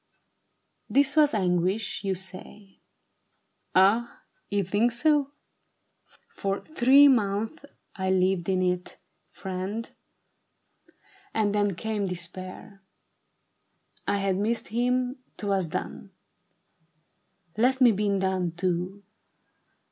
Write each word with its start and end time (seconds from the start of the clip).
"This 0.97 1.15
was 1.15 1.35
anguish, 1.35 2.03
you 2.03 2.15
say. 2.15 2.79
Ah, 3.75 4.21
you 4.49 4.63
think 4.63 4.91
so? 4.91 5.29
For 6.27 6.59
three 6.59 7.07
months 7.07 7.65
I 7.95 8.09
lived 8.09 8.49
in 8.49 8.63
it, 8.63 8.97
friend, 9.29 9.87
And 11.35 11.53
then 11.53 11.75
came 11.75 12.05
despair. 12.05 12.81
I 14.07 14.17
had 14.17 14.37
missed 14.37 14.69
him— 14.69 15.17
'twas 15.37 15.67
done: 15.67 16.09
Let 17.55 17.79
me 17.79 17.91
be 17.91 18.09
done, 18.17 18.53
too. 18.53 19.03